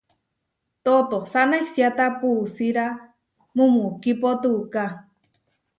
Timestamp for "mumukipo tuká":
3.55-4.85